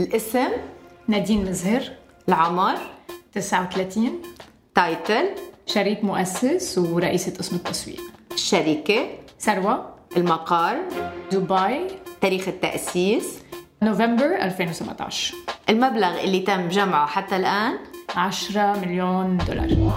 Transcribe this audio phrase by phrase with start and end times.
[0.00, 0.48] الاسم
[1.08, 1.82] نادين مزهر
[2.28, 2.78] العمر
[3.32, 4.22] 39
[4.74, 5.28] تايتل
[5.66, 8.00] شريك مؤسس ورئيسة قسم التسويق.
[8.32, 10.76] الشركة ثروة المقر
[11.32, 11.86] دبي.
[12.20, 13.38] تاريخ التأسيس
[13.82, 15.34] نوفمبر 2017
[15.68, 17.78] المبلغ اللي تم جمعه حتى الآن؟
[18.16, 19.92] 10 مليون دولار.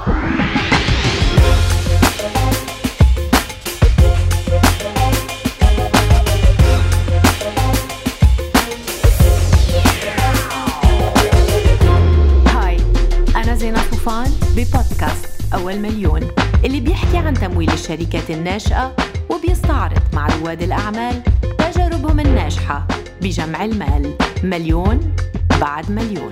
[15.61, 16.21] أول مليون
[16.65, 18.95] اللي بيحكي عن تمويل الشركات الناشئة
[19.29, 21.23] وبيستعرض مع رواد الأعمال
[21.57, 22.87] تجاربهم الناجحة
[23.21, 24.17] بجمع المال.
[24.43, 25.15] مليون
[25.61, 26.31] بعد مليون.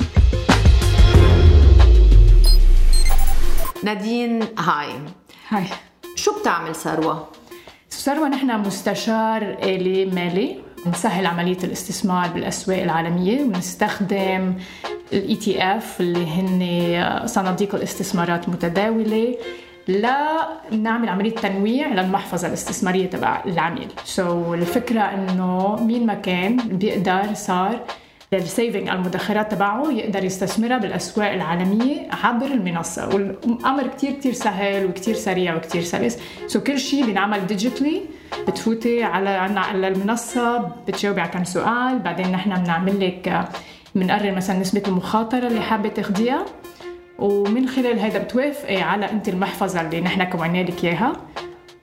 [3.83, 4.89] نادين هاي.
[5.49, 5.65] هاي.
[6.15, 7.27] شو بتعمل ثروة؟
[7.91, 10.68] ثروة نحن مستشار آلي مالي.
[10.87, 14.53] نسهل عملية الاستثمار بالأسواق العالمية ونستخدم
[15.13, 19.37] ال ETF اللي هن صناديق الاستثمارات المتداولة
[20.71, 23.87] لنعمل عملية تنويع للمحفظة الاستثمارية تبع العميل.
[24.03, 27.79] so, الفكرة إنه مين ما كان بيقدر صار
[28.33, 33.07] ال saving المدخرات تبعه يقدر يستثمرها بالأسواق العالمية عبر المنصة.
[33.07, 36.17] والأمر كتير كتير سهل وكتير سريع وكتير سلس.
[36.47, 38.01] so كل شيء بينعمل digitally
[38.47, 41.99] بتفوتي على على المنصة بتجاوبي على كم سؤال.
[41.99, 43.49] بعدين نحن بنعمل لك
[43.95, 46.45] بنقرر مثلا نسبة المخاطرة اللي حابة تاخديها.
[47.19, 51.13] ومن خلال هيدا بتوافقي على أنت المحفظة اللي نحن كونا لك إياها.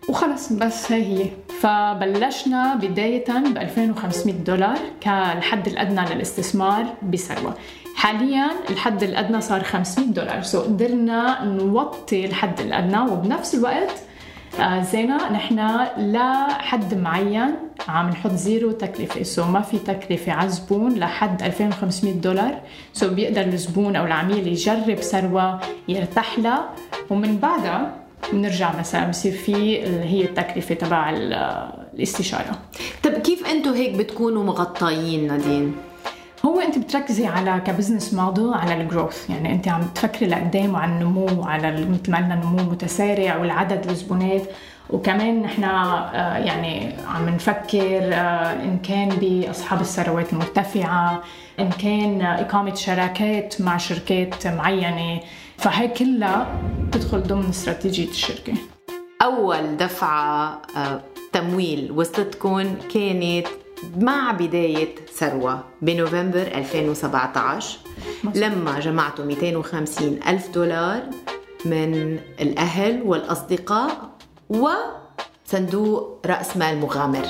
[0.08, 1.28] وخلص بس هي هي.
[1.60, 7.54] فبلشنا بداية ب 2500 دولار كالحد الأدنى للاستثمار بثروة.
[7.96, 10.42] حاليا الحد الأدنى صار 500 دولار.
[10.42, 14.05] سو قدرنا نوطي الحد الأدنى وبنفس الوقت
[14.60, 15.58] آه زينة نحن
[15.98, 17.54] لحد معين
[17.88, 19.22] عم نحط zero تكلفة.
[19.22, 22.60] so ما في تكلفة على الزبون لحد 2500 دولار.
[22.92, 26.70] so بيقدر الزبون أو العميل يجرب ثروة يرتاح لها.
[27.10, 27.96] ومن بعدها
[28.32, 32.58] بنرجع مثلا بصير في هي التكلفة تبع الاستشارة.
[33.04, 35.74] طب كيف أنتم هيك بتكونوا مغطيين نادين؟
[36.46, 40.74] هو انت بتركزي على ك business model على ال growth يعني انت عم تفكري لقدام
[40.74, 44.42] وعلى النمو على مثل ما قلنا النمو متسارع والعدد الزبونات.
[44.90, 45.62] وكمان نحن
[46.46, 48.14] يعني عم نفكر
[48.64, 51.22] إن كان بأصحاب الثروات المرتفعة
[51.60, 55.20] إن كان إقامة شراكات مع شركات معينة.
[55.56, 56.46] فهي كلها
[56.92, 58.52] تدخل ضمن استراتيجية الشركة.
[59.22, 60.62] أول دفعة
[61.32, 63.46] تمويل وصلتكم كانت
[63.96, 67.78] مع بداية ثروة بنوفمبر 2017
[68.24, 68.38] مصر.
[68.40, 71.02] لما جمعتوا 250 ألف دولار
[71.64, 74.10] من الأهل والأصدقاء
[74.48, 77.26] وصندوق رأس مال مغامر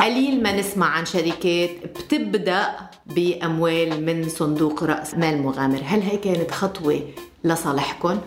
[0.00, 2.66] قليل ما نسمع عن شركات بتبدأ
[3.06, 7.00] بأموال من صندوق رأس مال مغامر هل هي كانت خطوة
[7.44, 8.18] لصالحكم؟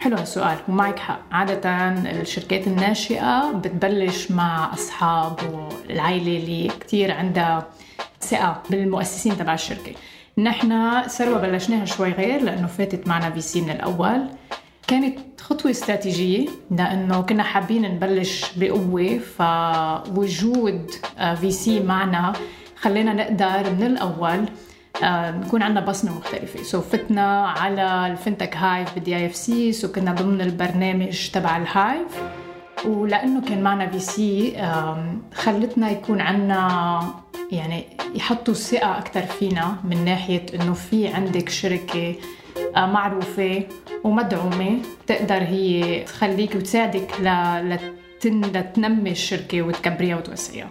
[0.00, 1.20] حلو السؤال ومعك حق.
[1.32, 7.66] عادة الشركات الناشئة بتبلش مع أصحاب والعائلة اللي كتير عندها
[8.20, 9.92] ثقة بالمؤسسين تبع الشركة.
[10.38, 14.26] نحن ثروة بلشناها شوي غير لأنه فاتت معنا VC من الأول.
[14.86, 20.90] كانت خطوة استراتيجية لأنه كنا حابين نبلش بقوة فوجود
[21.40, 22.32] VC معنا
[22.76, 24.44] خلينا نقدر من الأول
[25.02, 26.62] نكون عندنا بصمة مختلفة.
[26.62, 32.22] so فتنا على ال FinTech Hive ب DIFC so كنا ضمن البرنامج تبع ال Hive
[32.84, 34.56] ولأنه كان معنا VC
[35.34, 37.00] خلتنا يكون عندنا
[37.52, 37.84] يعني
[38.14, 42.14] يحطوا الثقة أكثر فينا من ناحية إنه في عندك شركة
[42.76, 43.62] معروفة
[44.04, 47.20] ومدعومة تقدر هي تخليك وتساعدك
[48.26, 50.70] لتنمي الشركة وتكبريها وتوسعيها.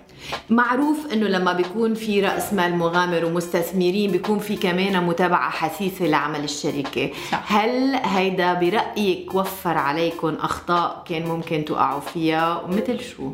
[0.49, 6.43] معروف إنه لما بيكون في رأس مال مغامر ومستثمرين بيكون في كمان متابعة حثيثة لعمل
[6.43, 7.11] الشركة.
[7.31, 7.53] صح.
[7.53, 13.31] هل هيدا برأيك وفر عليكم أخطاء كان ممكن توقعوا فيها؟ ومثل شو؟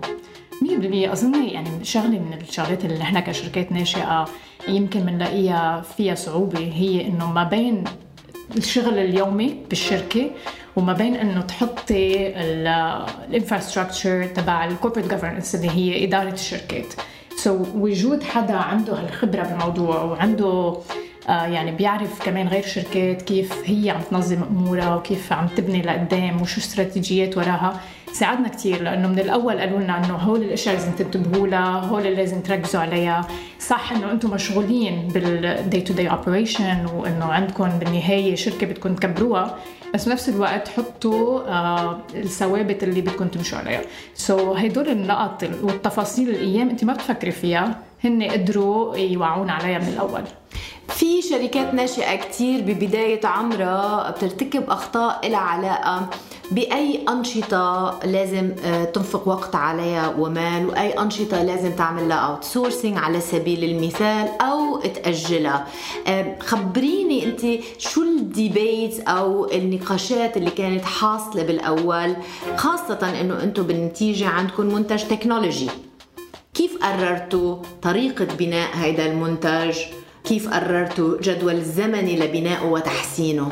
[0.62, 4.26] 100% أظن يعني شغلة من الشغلات اللي نحن كشركات ناشئة
[4.68, 7.84] يمكن بنلاقيها فيها صعوبة هي إنه ما بين
[8.58, 10.32] الشغل اليومي بالشركة
[10.76, 12.28] وما بين إنه تحطي
[13.30, 16.94] ال infrastructure تبع ال corporate governance اللي هي إدارة الشركات.
[17.38, 20.78] so, وجود حدا عنده هالخبرة بالموضوع وعنده
[21.30, 26.42] آه يعني بيعرف كمان غير شركات كيف هي عم تنظم أمورها وكيف عم تبني لقدام
[26.42, 27.80] وشو استراتيجيات وراها
[28.20, 32.16] ساعدنا كثير لأنه من الأول قالوا لنا إنه هول الأشياء لازم تنتبهوا لها هول اللي
[32.16, 33.28] لازم تركزوا عليها.
[33.60, 39.58] صح إنه أنتم مشغولين بال day to day operation وإنه عندكم بالنهاية شركة بدكم تكبروها
[39.94, 43.82] بس بنفس الوقت حطوا آه الثوابت اللي بدكم تمشوا عليها.
[44.14, 50.24] so, هدول النقط والتفاصيل الأيام أنت ما بتفكري فيها هن قدروا يوعونا عليها من الأول.
[50.90, 56.10] في شركات ناشئة كتير ببداية عمرها بترتكب أخطاء لها علاقة
[56.52, 63.22] بأي أنشطة لازم آه، تنفق وقت عليها ومال وأي أنشطة لازم تعمل لها outsourcing على
[63.22, 65.68] سبيل المثال أو تأجلها.
[66.08, 72.16] آه، خبريني أنت شو ال debates أو النقاشات اللي كانت حاصلة بالأول
[72.56, 75.70] خاصة أنه أنتم بالنتيجة عندكم منتج تكنولوجي
[76.54, 79.78] كيف قررتوا طريقة بناء هذا المنتج؟
[80.26, 83.50] كيف قررتوا جدول الزمني لبنائه وتحسينه؟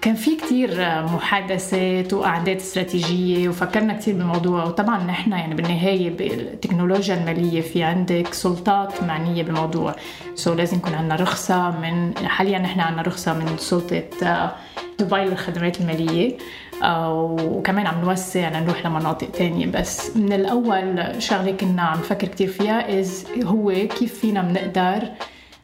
[0.00, 0.70] كان في كتير
[1.04, 4.64] محادثات وقعدات استراتيجية وفكرنا كتير بالموضوع.
[4.64, 9.94] وطبعا نحن يعني بالنهاية بالتكنولوجيا المالية في عندك سلطات معنية بالموضوع.
[10.34, 14.52] سو so لازم يكون عندنا رخصة من حاليا نحن عندنا رخصة من سلطة آه،
[14.98, 16.36] دبي للخدمات المالية.
[16.82, 19.66] آه، وكمان عم نوسع لنروح لمناطق تانية.
[19.66, 25.08] بس من الأول شغلة كنا عم نفكر كتير فيها إز هو كيف فينا بنقدر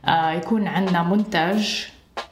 [0.08, 1.68] يكون عندنا منتج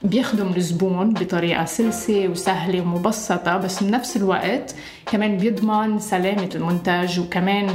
[0.03, 4.75] بيخدم الزبون بطريقة سلسة وسهلة ومبسطة بس بنفس الوقت
[5.07, 7.69] كمان بيضمن سلامة المنتج وكمان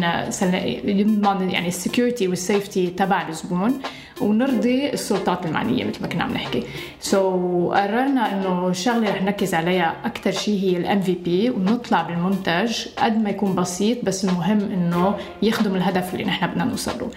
[0.86, 3.82] يضمن يعني ال security وال safety تبع الزبون.
[4.22, 6.64] ونرضي السلطات المعنية مثل ما كنا عم نحكي.
[7.00, 13.24] so, قررنا إنه الشغلة رح نركز عليها أكثر شيء هي ال MVP ونطلع بالمنتج قد
[13.24, 17.10] ما يكون بسيط بس المهم إنه يخدم الهدف اللي نحن بدنا نوصل له.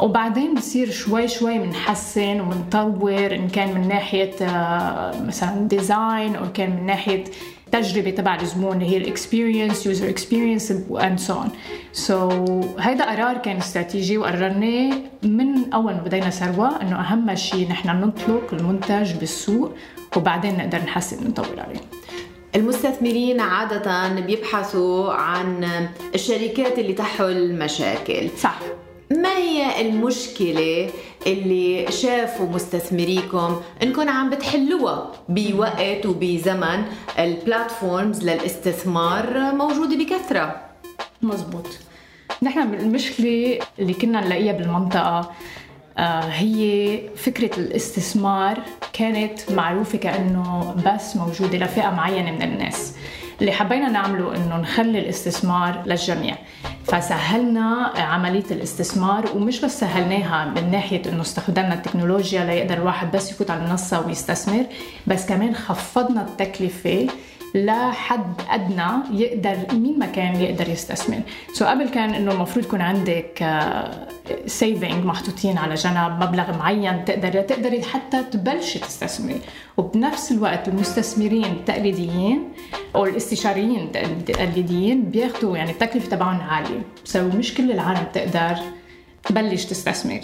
[0.00, 6.70] وبعدين بصير شوي شوي بنحسن وبنطور إن كان من ناحية آه، مثلا design أو كان
[6.70, 7.24] من ناحية
[7.66, 11.48] التجربه تبع الزبون اللي هي ال experience user experience and so on
[11.92, 14.92] so هيدا قرار كان استراتيجي وقررناه
[15.22, 19.72] من أول ما بدينا ثروة إنه أهم شيء نحن نطلق المنتج بالسوق
[20.16, 21.80] وبعدين نقدر نحسن نطور عليه.
[22.56, 25.64] المستثمرين عادة بيبحثوا عن
[26.14, 28.28] الشركات اللي تحل مشاكل.
[28.38, 28.58] صح.
[29.16, 30.90] ما هي المشكلة
[31.26, 36.84] اللي شافوا مستثمريكم انكم عم بتحلوها بوقت وبزمن؟
[37.18, 40.60] البلاتفورمز للاستثمار موجودة بكثرة.
[41.22, 41.66] مزبوط.
[42.42, 45.30] نحن المشكلة اللي كنا نلاقيها بالمنطقة
[45.98, 48.62] آه، هي فكرة الاستثمار
[48.92, 52.94] كانت معروفة كأنه بس موجودة لفئة معينة من الناس.
[53.40, 56.36] اللي حبينا نعمله إنه نخلي الاستثمار للجميع.
[56.84, 63.50] فسهلنا عملية الاستثمار ومش بس سهلناها من ناحية إنه استخدمنا التكنولوجيا ليقدر الواحد بس يفوت
[63.50, 64.64] على المنصة ويستثمر
[65.06, 67.06] بس كمان خفضنا التكلفة
[67.54, 71.20] لحد أدنى يقدر مين ما كان يقدر يستثمر؟
[71.52, 73.44] so قبل كان إنه المفروض يكون عندك
[74.46, 79.40] saving آه، محطوطين على جنب مبلغ معين تقدر تقدري حتى تبلشي تستثمري
[79.76, 82.48] وبنفس الوقت المستثمرين التقليديين
[82.94, 86.82] أو الاستشاريين التقليديين بياخذوا يعني التكلفة تبعهم عالية.
[87.04, 88.56] بسبب مش كل العالم تقدر
[89.24, 90.20] تبلش تستثمر.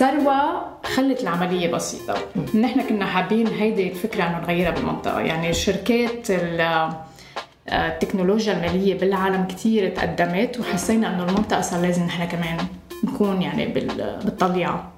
[0.00, 0.66] ثروة
[0.96, 2.14] خلت العملية بسيطة.
[2.54, 5.20] نحن كنا حابين هيدي الفكرة إنه نغيرها بالمنطقة.
[5.20, 6.28] يعني شركات
[7.72, 12.56] التكنولوجيا المالية بالعالم كتير تقدمت وحسينا إنه المنطقة صار لازم نحن كمان
[13.04, 13.66] نكون يعني
[14.24, 14.92] بالطليعة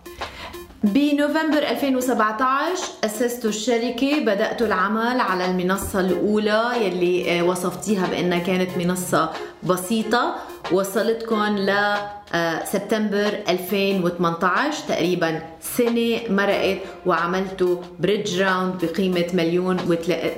[0.85, 9.31] بنوفمبر 2017 أسستوا الشركة بدأتوا العمل على المنصة الأولى يلي آه، وصفتيها بأنها كانت منصة
[9.63, 10.35] بسيطة.
[10.73, 11.71] وصلتكم ل
[12.35, 19.77] آه، سبتمبر 2018 تقريبا سنة مرقت وعملتوا bridge round بقيمة مليون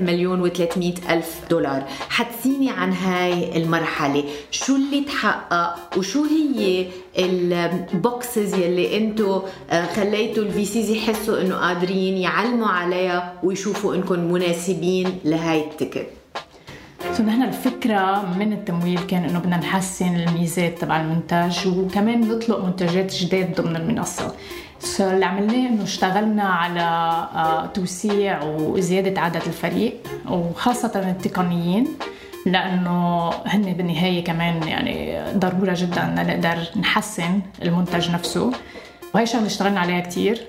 [0.01, 1.85] مليون و300 ألف دولار.
[2.09, 4.25] حدثيني عن هاي المرحلة.
[4.51, 6.87] شو اللي تحقق؟ وشو هي
[7.19, 14.33] ال boxes يلي انتو آه، خليتوا ال VCs يحسوا إنه قادرين يعلموا عليها ويشوفوا انكم
[14.33, 16.24] مناسبين لهاي ال ticket؟
[17.13, 23.15] so نحن الفكرة من التمويل كان إنه بدنا نحسن الميزات تبع المنتج وكمان نطلق منتجات
[23.15, 24.35] جداد ضمن المنصة.
[24.79, 26.81] so اللي عملناه إنه اشتغلنا على
[27.35, 31.87] آه، توسيع وزيادة عدد الفريق وخاصة التقنيين
[32.47, 38.53] لأنه هن بالنهاية كمان يعني ضرورة جدا نقدر نحسن المنتج نفسه.
[39.15, 40.47] وهي شغلة اشتغلنا عليها كثير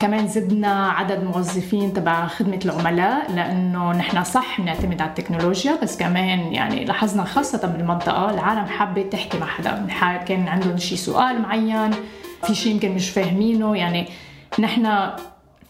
[0.00, 6.52] كمان زدنا عدد موظفين تبع خدمة العملاء لأنه نحن صح بنعتمد على التكنولوجيا بس كمان
[6.52, 9.86] يعني لاحظنا خاصة بالمنطقة العالم حابة تحكي مع حدا
[10.28, 11.90] كان عندهم شي سؤال معين
[12.46, 14.08] في شيء يمكن مش فاهمينه يعني
[14.58, 15.10] نحن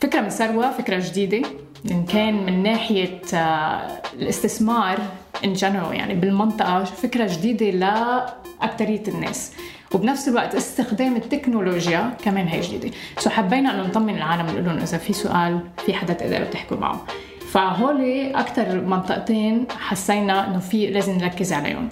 [0.01, 1.49] فكرة من ثروة فكرة جديدة
[1.91, 4.99] إن كان من ناحية آه، الاستثمار
[5.45, 9.53] in general يعني بالمنطقة فكرة جديدة لأكثرية الناس.
[9.95, 12.97] وبنفس الوقت استخدام التكنولوجيا كمان هي جديدة.
[13.19, 17.05] سو حبينا إنه نطمن العالم نقول لهم إذا في سؤال في حدا تقدروا تحكوا معه.
[17.51, 21.89] فهول أكثر منطقتين حسينا إنه في لازم نركز عليهم.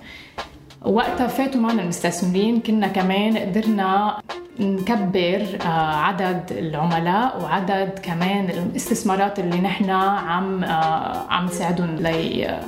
[0.84, 4.20] وقتها فاتوا معنا المستثمرين كنا كمان قدرنا
[4.60, 12.60] نكبر آه، عدد العملاء وعدد كمان الاستثمارات اللي نحن عم آه، عم نساعدهم لي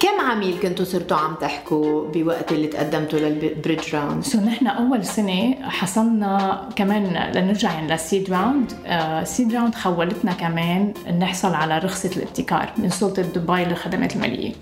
[0.00, 5.04] كم عميل كنتوا صرتوا عم تحكوا بوقت اللي تقدمتوا لل bridge round؟ so نحن أول
[5.04, 8.72] سنة حصلنا كمان لنرجع يعني لل seed round
[9.24, 14.52] seed round خولتنا كمان نحصل على رخصة الابتكار من سلطة دبي للخدمات المالية.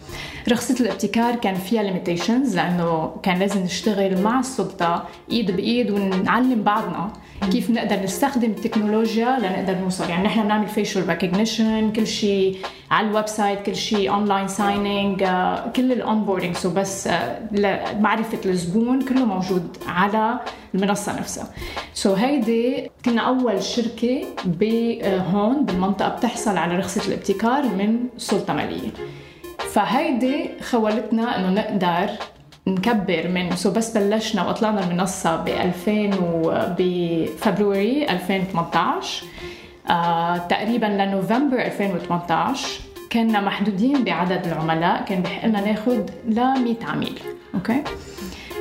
[0.49, 7.13] رخصة الابتكار كان فيها limitations لأنه كان لازم نشتغل مع السلطة إيد بإيد ونعلم بعضنا
[7.53, 12.57] كيف نقدر نستخدم التكنولوجيا لنقدر نوصل يعني نحن بنعمل facial recognition كل شيء
[12.91, 15.19] على ال website كل شيء online signing
[15.77, 20.41] كل ال onboarding so بس آه، لمعرفه الزبون كله موجود على
[20.75, 21.47] المنصة نفسها.
[21.95, 28.55] so so هيدي كنا أول شركة بهون آه، بالمنطقة بتحصل على رخصة الابتكار من سلطة
[28.55, 28.91] مالية.
[29.73, 32.11] فهيدي خولتنا إنه نقدر
[32.67, 39.58] نكبر من so بس بلشنا وطلعنا المنصة ب 2000 و ب February 2018 آه
[40.49, 42.81] تقريبا لنوفمبر 2018
[43.13, 47.21] كنا محدودين بعدد العملاء كان بحق لنا ناخذ ل 100 عميل.
[47.55, 47.83] okay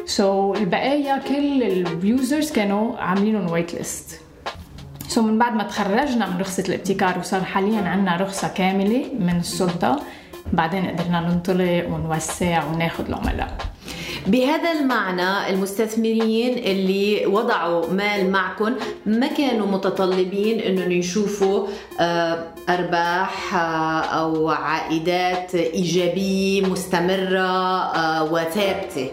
[0.06, 4.22] so so, البقايا كل ال users كانوا عاملينهم waitlist
[5.08, 10.00] so من بعد ما تخرجنا من رخصة الابتكار وصار حاليا عندنا رخصة كاملة من السلطة
[10.54, 13.58] بعدين قدرنا ننطلق ونوسع وناخذ العملاء.
[14.28, 18.74] بهذا المعنى المستثمرين اللي وضعوا مال معكم
[19.06, 21.68] ما كانوا متطلبين إنهم يشوفوا
[22.00, 27.40] آه، أرباح آه، أو عائدات إيجابية مستمرة
[27.96, 29.12] آه، وثابتة.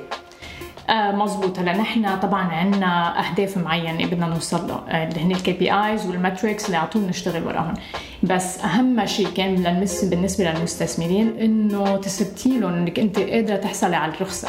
[0.90, 4.80] آه مزبوط هلا نحن طبعا عندنا أهداف معينة بدنا نوصل له.
[4.88, 7.74] آه، اللي هن ال KPIs وال metrics اللي على طول نشتغل وراهم
[8.22, 14.12] بس أهم شيء كان للمس بالنسبة للمستثمرين إنه تثبتي لهم إنك أنت قادرة تحصلي على
[14.12, 14.48] الرخصة.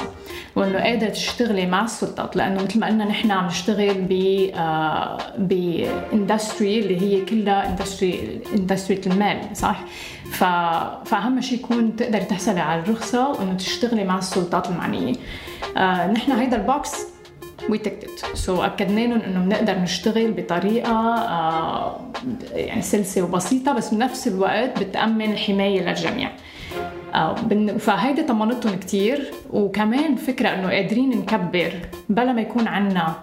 [0.56, 2.36] وإنه قادرة تشتغلي مع السلطات.
[2.36, 4.12] لأنه مثل ما قلنا نحن عم نشتغل ب
[4.56, 9.80] آه ب industry اللي هي كلها industry industry المال صح؟
[10.36, 10.44] ف...
[11.10, 15.16] فأهم شيء يكون تقدري تحصلي على الرخصة وإنه تشتغلي مع السلطات المعنية.
[15.78, 16.96] آه نحن هيدا ال box
[17.70, 22.00] we ticked it so أكدنا لهم إنه بنقدر نشتغل بطريقة آه
[22.54, 26.32] يعني سلسة وبسيطة بس بنفس الوقت بتأمن الحماية للجميع.
[27.14, 27.36] آه
[27.78, 31.74] فهيدي طمنتهم كثير وكمان فكرة إنه قادرين نكبر
[32.10, 33.14] بلا ما يكون عندنا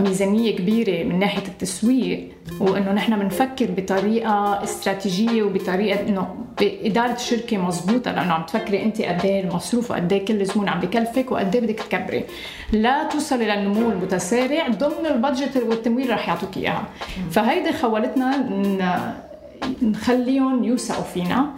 [0.00, 2.28] ميزانية كبيرة من ناحية التسويق
[2.60, 9.24] وإنه نحن بنفكر بطريقة استراتيجية وبطريقة إنه بإدارة الشركة مضبوطة لأنه عم تفكري أنت قد
[9.24, 12.24] إيه المصروف وقد إيه كل زبون عم بكلفك وقد إيه بدك تكبري.
[12.72, 16.84] لا توصلي للنمو المتسارع ضمن البادجت والتمويل رح يعطوك إياها.
[17.30, 18.48] فهيدي خولتنا
[19.82, 21.50] نخليهم يوثقوا فينا.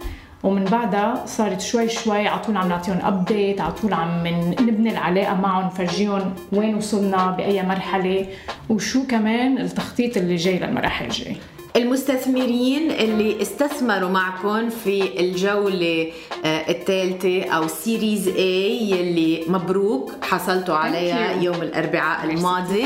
[0.45, 4.27] ومن بعدها صارت شوي شوي على طول عم نعطيهم update على طول عم
[4.59, 8.27] نبني العلاقة معهم نفرجيهم وين وصلنا بأي مرحلة
[8.69, 11.35] وشو كمان التخطيط اللي جاي للمراحل الجاية.
[11.75, 16.11] المستثمرين اللي استثمروا معكم في الجولة
[16.45, 22.85] آه، الثالثة أو Series A يلي مبروك حصلتوا عليها يوم الأربعاء الماضي.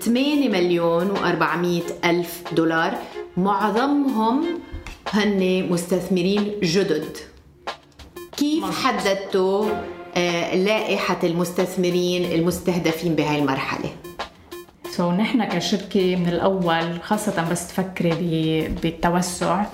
[0.00, 2.94] 8 آه، مليون و400 ألف دولار.
[3.36, 4.44] معظمهم
[5.12, 7.16] هن مستثمرين جدد.
[8.36, 9.66] كيف حددتوا
[10.16, 13.90] آه، لائحة المستثمرين المستهدفين بهاي المرحلة؟
[14.90, 19.64] سو so, نحن كشركة من الأول خاصة بس تفكري بالتوسع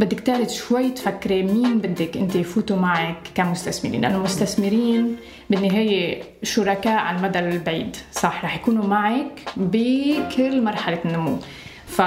[0.00, 4.00] بدك تعرف شوي تفكري مين بدك أنت يفوتوا معك كمستثمرين.
[4.00, 5.16] لأنه المستثمرين
[5.50, 11.38] بالنهاية شركاء على المدى البعيد صح؟ رح يكونوا معك بكل مرحلة النمو.
[11.86, 12.02] ف...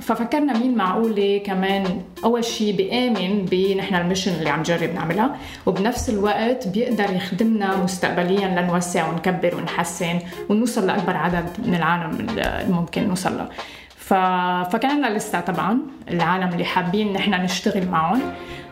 [0.00, 5.36] ففكرنا مين معقولة كمان أول شيء بآمن بنحن المشن اللي عم نجرب نعملها
[5.66, 13.38] وبنفس الوقت بيقدر يخدمنا مستقبليا لنوسع ونكبر ونحسن ونوصل لأكبر عدد من العالم الممكن نوصل
[13.38, 13.48] له.
[13.96, 14.14] ف...
[14.72, 15.78] فكان لنا لسه طبعا
[16.10, 18.20] العالم اللي حابين نحن نشتغل معهم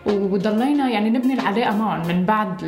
[0.06, 2.62] وضلينا يعني نبني العلاقة معهم من بعد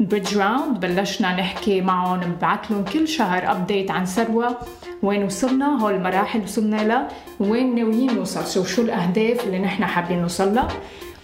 [0.00, 4.56] bridge round بلشنا نحكي معهم نبعث لهم كل شهر update عن ثروة
[5.02, 7.08] وين وصلنا هول المراحل وصلنا لها
[7.40, 10.68] وين ناويين نوصل شو الأهداف اللي نحن حابين نوصل لها.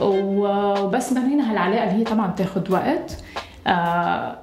[0.00, 3.16] وبس بنينا هالعلاقة اللي هي طبعا بتاخذ وقت.
[3.66, 4.38] آه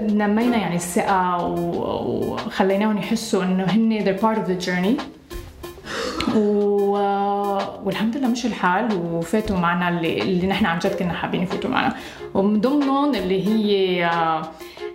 [0.00, 5.02] نمينا يعني الثقة وخليناهم يحسوا إنه هن they're part of the journey.
[6.36, 6.96] و...
[7.84, 11.94] والحمد لله مشي الحال وفاتوا معنا اللي, اللي نحن عن جد كنا حابين يفوتوا معنا.
[12.34, 14.42] ومن ضمنهم اللي هي آه،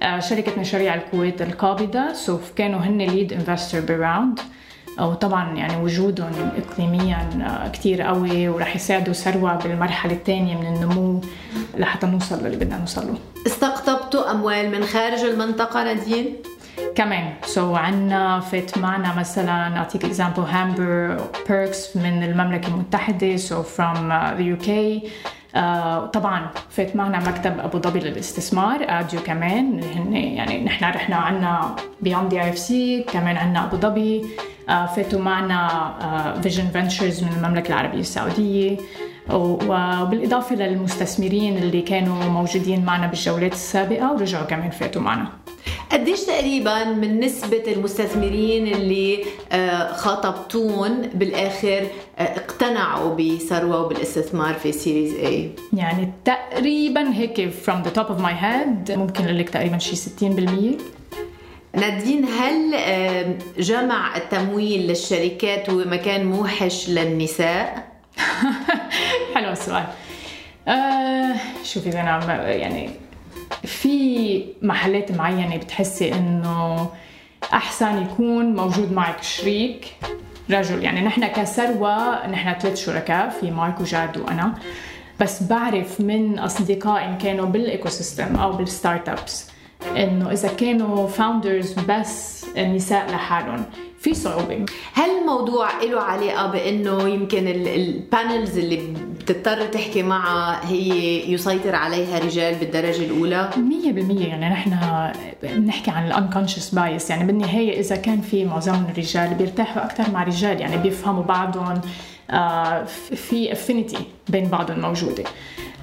[0.03, 4.39] آه، شركة مشاريع الكويت القابضة so كانوا هن lead investor ب round
[5.00, 11.21] وطبعا يعني وجودهم اقليميا آه، كتير قوي ورح يساعدوا ثروة بالمرحلة الثانية من النمو
[11.77, 13.17] لحتى نوصل للي بدنا نوصل له.
[13.48, 16.36] استقطبتوا أموال من خارج المنطقة نادين؟
[16.95, 17.33] كمان.
[17.45, 21.17] so so عنا فات معنا مثلا اعطيك example Humphreys
[21.50, 25.09] Perks من المملكة المتحدة so from the UK
[26.13, 29.83] طبعا فات معنا مكتب أبو ظبي للاستثمار ADIO كمان.
[29.83, 34.24] هن يعني نحن رحنا عنا beyond DIFC كمان عنا أبو ظبي.
[34.69, 38.77] آه, فاتوا معنا Vision آه, Ventures من المملكة العربية السعودية.
[39.33, 45.27] وبالإضافة للمستثمرين اللي كانوا موجودين معنا بالجولات السابقة ورجعوا كمان فاتوا معنا.
[45.91, 51.88] قديش تقريبا من نسبة المستثمرين اللي آه، خاطبتون بالآخر
[52.19, 58.34] آه، اقتنعوا بثروة وبالاستثمار في سيريز اي يعني تقريبا هيك from the top of my
[58.43, 60.77] head ممكن أقول لك تقريبا شي 60%
[61.74, 67.89] نادين هل آه، جمع التمويل للشركات هو مكان موحش للنساء؟
[69.36, 69.86] حلو السؤال.
[70.67, 72.89] آه شوفي زينب يعني
[73.63, 76.89] في محلات معينة بتحسي إنه
[77.53, 79.85] أحسن يكون موجود معك شريك؟
[80.51, 84.53] رجل يعني نحن كثروة نحن ثلاث شركاء في مارك وجاد وأنا
[85.19, 89.50] بس بعرف من اصدقائي كانوا بال ecosystem أو بال startups
[89.97, 93.65] إنه إذا كانوا founders بس النساء لحالهم.
[93.99, 94.65] في صعوبة.
[94.93, 98.93] هل الموضوع له علاقة بإنه يمكن ال panels اللي
[99.29, 103.57] بتضطر تحكي معها هي يسيطر عليها رجال بالدرجة الأولى؟ 100%
[104.21, 104.77] يعني نحن
[105.43, 110.24] بنحكي عن ال unconscious bias يعني بالنهاية إذا كان في معظمهم الرجال بيرتاحوا أكثر مع
[110.24, 111.81] رجال يعني بيفهموا بعضهم
[112.31, 112.83] آه،
[113.15, 113.98] في affinity
[114.29, 115.24] بين بعضهم موجودة.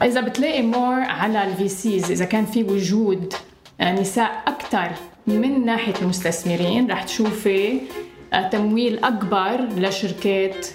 [0.02, 3.34] إذا بتلاقي more على ال VCs إذا كان في وجود
[3.80, 4.90] آه، نساء أكثر
[5.26, 7.80] من ناحية المستثمرين رح تشوفي
[8.32, 10.66] آه، تمويل أكبر لشركات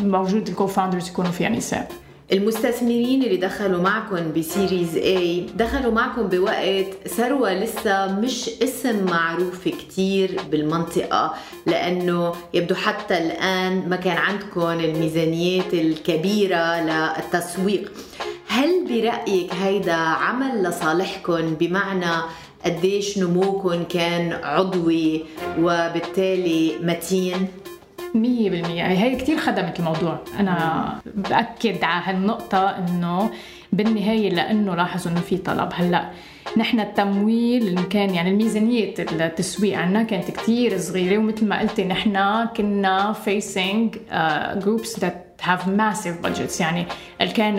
[0.00, 2.03] موجود ال co-founders يكونوا فيها نساء.
[2.34, 9.68] المستثمرين اللي دخلوا معكم ب Series A دخلوا معكم بوقت ثروة لسه مش اسم معروف
[9.68, 11.34] كتير بالمنطقة
[11.66, 17.92] لأنه يبدو حتى الآن ما كان عندكم الميزانيات الكبيرة للتسويق
[18.48, 22.22] هل برأيك هيدا عمل لصالحكم بمعنى
[22.64, 25.24] قديش نموكم كان عضوي
[25.58, 27.48] وبالتالي متين؟
[28.14, 28.86] مية بالمية.
[28.86, 30.18] هي كتير خدمت الموضوع.
[30.40, 33.30] أنا بأكد على هالنقطة إنه
[33.72, 35.68] بالنهاية لأنه لاحظوا إنه في طلب.
[35.74, 36.10] هلأ
[36.56, 42.44] نحن التمويل اللي كان يعني الميزانية التسويق عنا كانت كتير صغيرة ومثل ما قلتي نحن
[42.56, 46.60] كنا facing uh, groups that have massive budgets.
[46.60, 46.86] يعني
[47.34, 47.54] كان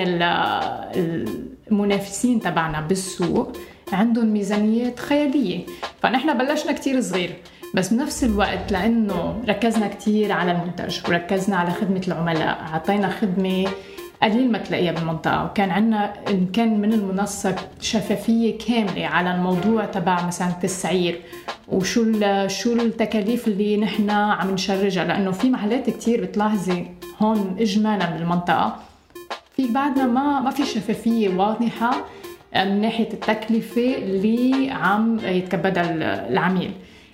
[1.72, 3.58] المنافسين تبعنا بالسوق
[3.94, 5.60] عندهم ميزانيات خيالية.
[6.02, 7.36] فنحن بلشنا كتير صغير.
[7.74, 13.66] بس بنفس الوقت لأنه ركزنا كتير على المنتج وركزنا على خدمة العملاء عطينا خدمة
[14.24, 15.46] قليل ما تلاقيها بالمنطقة.
[15.46, 21.22] وكان عندنا إن كان من المنصة شفافية كاملة على الموضوع تبع مثلا التسعير.
[21.68, 22.04] وشو
[22.48, 26.88] شو التكاليف اللي نحن عم نشرجها؟ لأنه في محلات كتير بتلاحظي
[27.22, 28.76] هون إجمالا بالمنطقة.
[29.56, 32.06] في بعدنا ما ما في شفافية واضحة
[32.56, 35.92] من ناحية التكلفة اللي عم يتكبدها
[36.30, 36.72] العميل.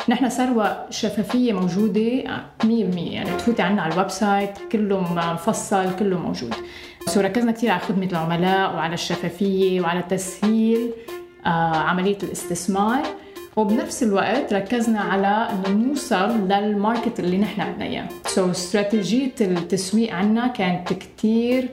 [0.10, 2.24] نحن ثروة شفافية موجودة
[2.64, 6.54] 100% يعني تفوتي عنا على ال website كله مفصل كله موجود.
[7.08, 10.92] so ركزنا كثير على خدمة العملاء وعلى الشفافية وعلى تسهيل
[11.46, 13.04] آه، عملية الاستثمار.
[13.56, 18.08] وبنفس الوقت ركزنا على إنه نوصل لل market اللي نحن بدنا إياه.
[18.26, 21.70] so استراتيجية التسويق عنا كانت كثير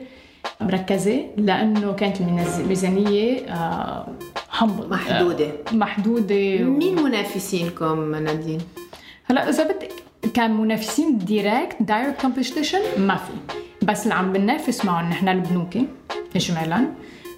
[0.61, 3.45] مركزة لأنه كانت الميزانية
[4.49, 5.45] حمض محدودة.
[5.45, 6.57] آه، محدودة.
[6.63, 8.61] مين منافسينكم نادين؟
[9.25, 9.91] هلا إذا بدك
[10.33, 13.55] كان منافسين direct direct competition ما في.
[13.85, 15.77] بس اللي عم بننافس معهم نحن البنوك
[16.35, 16.85] اجمالا.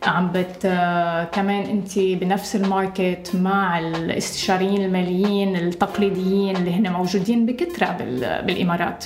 [0.08, 7.46] عم بت آه، كمان أنت بنفس ال market مع الاستشاريين الماليين التقليديين اللي هن موجودين
[7.46, 7.98] بكثره
[8.42, 9.06] بالإمارات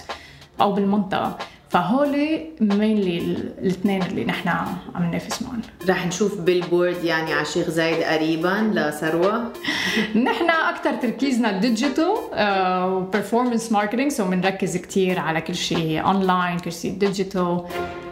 [0.61, 1.37] أو بالمنطقة.
[1.69, 3.17] فهول mainly
[3.61, 4.49] الاثنين اللي نحن
[4.95, 9.51] عم ننافس معهم رح نشوف billboard يعني على شيخ زايد قريبا لثروة.
[10.15, 12.15] نحن أكثر تركيزنا digital
[12.91, 16.05] و performance marketing so بنركز كثير على كل شيء.
[16.05, 17.65] اونلاين كل شيء digital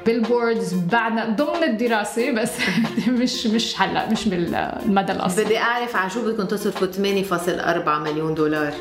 [0.05, 2.51] billboards بعدنا ضمن الدراسة بس
[3.07, 5.45] مش مش هلا مش بالمدى القصير.
[5.45, 8.73] بدي أعرف على شو بدكم تصرفوا؟ 8.4 مليون دولار.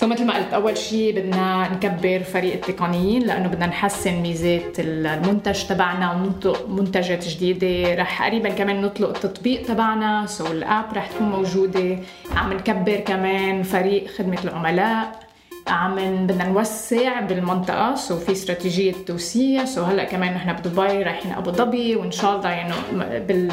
[0.00, 5.64] so مثل ما قلت أول شيء بدنا نكبر فريق التقنيين لأنه بدنا نحسن ميزات المنتج
[5.64, 7.94] تبعنا ونطلق منتجات جديدة.
[8.02, 10.26] رح قريبا كمان نطلق التطبيق تبعنا.
[10.26, 11.98] so ال app رح تكون موجودة.
[12.36, 15.20] عم نكبر كمان فريق خدمة العملاء.
[15.68, 15.94] عم
[16.26, 17.94] بدنا نوسع بالمنطقة.
[17.94, 19.64] so في استراتيجية توسيع.
[19.64, 21.96] so هلأ كمان نحن بدبي رايحين أبو ظبي.
[21.96, 22.74] وإن شاء الله يعني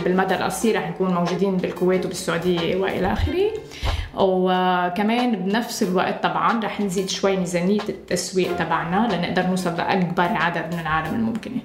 [0.06, 3.52] بالمدى القصير رح نكون موجودين بالكويت وبالسعودية وإلى آخره.
[4.18, 10.80] وكمان بنفس الوقت طبعا رح نزيد شوي ميزانية التسويق تبعنا لنقدر نوصل لأكبر عدد من
[10.80, 11.62] العالم الممكنة.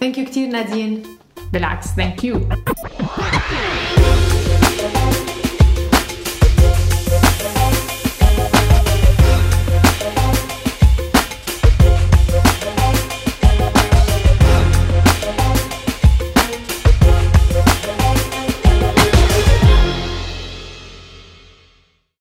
[0.00, 1.02] thank you كثير نادين.
[1.52, 2.40] بالعكس thank you